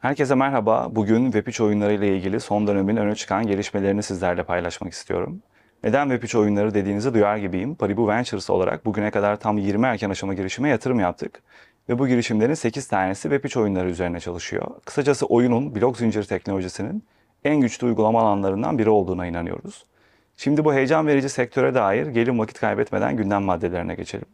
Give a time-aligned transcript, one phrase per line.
[0.00, 0.88] Herkese merhaba.
[0.90, 5.42] Bugün Web3 oyunları ile ilgili son dönemin öne çıkan gelişmelerini sizlerle paylaşmak istiyorum.
[5.84, 7.74] Neden Web3 oyunları dediğinizi duyar gibiyim.
[7.74, 11.42] Paribu Ventures olarak bugüne kadar tam 20 erken aşama girişime yatırım yaptık.
[11.88, 14.66] Ve bu girişimlerin 8 tanesi Web3 oyunları üzerine çalışıyor.
[14.84, 17.04] Kısacası oyunun blok zinciri teknolojisinin
[17.44, 19.84] en güçlü uygulama alanlarından biri olduğuna inanıyoruz.
[20.36, 24.26] Şimdi bu heyecan verici sektöre dair gelin vakit kaybetmeden gündem maddelerine geçelim.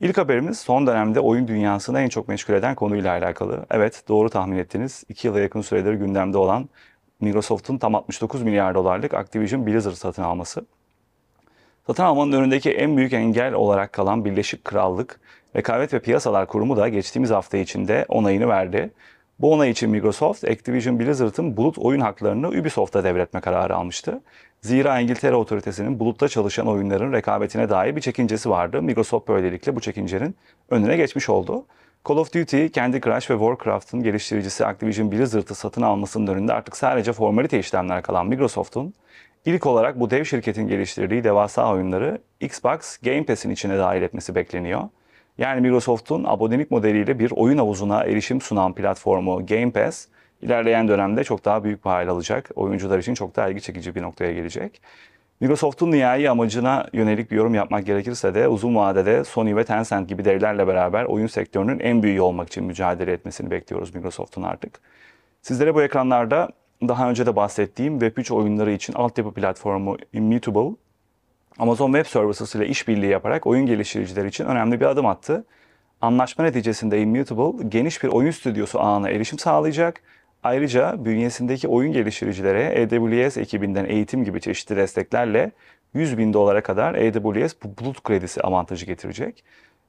[0.00, 3.66] İlk haberimiz son dönemde oyun dünyasını en çok meşgul eden konuyla alakalı.
[3.70, 5.04] Evet doğru tahmin ettiniz.
[5.08, 6.68] 2 yıla yakın süredir gündemde olan
[7.20, 10.64] Microsoft'un tam 69 milyar dolarlık Activision Blizzard satın alması.
[11.86, 15.20] Satın almanın önündeki en büyük engel olarak kalan Birleşik Krallık
[15.56, 18.90] Rekabet ve Piyasalar Kurumu da geçtiğimiz hafta içinde onayını verdi.
[19.44, 24.20] Bu onay için Microsoft, Activision Blizzard'ın bulut oyun haklarını Ubisoft'a devretme kararı almıştı.
[24.60, 28.82] Zira İngiltere otoritesinin bulutta çalışan oyunların rekabetine dair bir çekincesi vardı.
[28.82, 30.36] Microsoft böylelikle bu çekincenin
[30.70, 31.64] önüne geçmiş oldu.
[32.08, 37.12] Call of Duty, Candy Crush ve Warcraft'ın geliştiricisi Activision Blizzard'ı satın almasının önünde artık sadece
[37.12, 38.94] formalite işlemler kalan Microsoft'un
[39.44, 44.82] ilk olarak bu dev şirketin geliştirdiği devasa oyunları Xbox Game Pass'in içine dahil etmesi bekleniyor.
[45.38, 50.06] Yani Microsoft'un abonelik modeliyle bir oyun havuzuna erişim sunan platformu Game Pass
[50.42, 52.50] ilerleyen dönemde çok daha büyük bir hal alacak.
[52.54, 54.80] Oyuncular için çok daha ilgi çekici bir noktaya gelecek.
[55.40, 60.24] Microsoft'un nihai amacına yönelik bir yorum yapmak gerekirse de uzun vadede Sony ve Tencent gibi
[60.24, 64.80] devlerle beraber oyun sektörünün en büyüğü olmak için mücadele etmesini bekliyoruz Microsoft'un artık.
[65.42, 66.48] Sizlere bu ekranlarda
[66.88, 70.76] daha önce de bahsettiğim Web3 oyunları için altyapı platformu Immutable,
[71.58, 75.44] Amazon Web Services ile işbirliği yaparak oyun geliştiricileri için önemli bir adım attı.
[76.00, 80.00] Anlaşma neticesinde Immutable geniş bir oyun stüdyosu ağına erişim sağlayacak.
[80.42, 85.50] Ayrıca bünyesindeki oyun geliştiricilere AWS ekibinden eğitim gibi çeşitli desteklerle
[85.94, 89.44] 100 bin dolara kadar AWS bulut kredisi avantajı getirecek.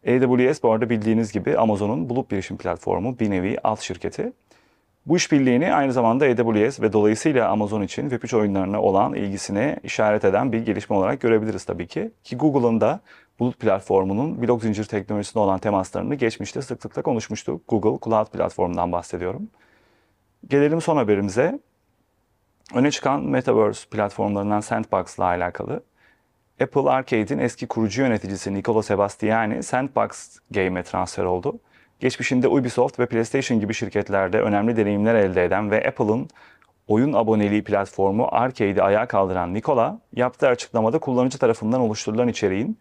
[0.08, 4.32] AWS bu arada bildiğiniz gibi Amazon'un bulut bilişim platformu bir nevi alt şirketi.
[5.06, 10.52] Bu işbirliğini aynı zamanda AWS ve dolayısıyla Amazon için Web3 oyunlarına olan ilgisini işaret eden
[10.52, 12.12] bir gelişme olarak görebiliriz tabii ki.
[12.24, 13.00] Ki Google'ın da
[13.40, 17.62] bulut platformunun blok zincir teknolojisine olan temaslarını geçmişte sıklıkla konuşmuştuk.
[17.68, 19.50] Google Cloud platformundan bahsediyorum.
[20.48, 21.60] Gelelim son haberimize.
[22.74, 25.84] Öne çıkan Metaverse platformlarından Sandbox ile alakalı.
[26.62, 31.60] Apple Arcade'in eski kurucu yöneticisi Nicola Sebastiani Sandbox Game'e transfer oldu.
[32.00, 36.28] Geçmişinde Ubisoft ve PlayStation gibi şirketlerde önemli deneyimler elde eden ve Apple'ın
[36.88, 42.78] oyun aboneliği platformu Arcade'i ayağa kaldıran Nicola, yaptığı açıklamada kullanıcı tarafından oluşturulan içeriğin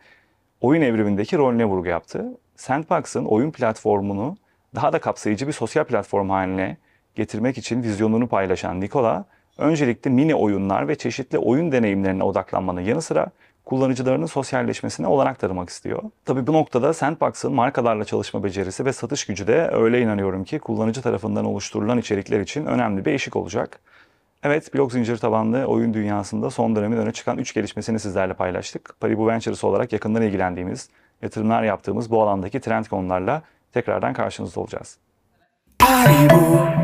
[0.60, 2.24] oyun evrimindeki rolüne vurgu yaptı.
[2.56, 4.36] Sandbox'ın oyun platformunu
[4.74, 6.76] daha da kapsayıcı bir sosyal platform haline
[7.14, 9.24] getirmek için vizyonunu paylaşan Nicola,
[9.58, 13.26] öncelikle mini oyunlar ve çeşitli oyun deneyimlerine odaklanmanın yanı sıra
[13.64, 16.02] kullanıcılarının sosyalleşmesine olanak tanımak istiyor.
[16.24, 21.02] Tabi bu noktada Sandbox'ın markalarla çalışma becerisi ve satış gücü de öyle inanıyorum ki kullanıcı
[21.02, 23.80] tarafından oluşturulan içerikler için önemli bir eşik olacak.
[24.42, 28.96] Evet, blok zincir tabanlı oyun dünyasında son dönemin öne çıkan 3 gelişmesini sizlerle paylaştık.
[29.00, 30.88] Paribu Ventures olarak yakından ilgilendiğimiz,
[31.22, 33.42] yatırımlar yaptığımız bu alandaki trend konularla
[33.72, 34.98] tekrardan karşınızda olacağız.
[35.78, 36.83] Paribu,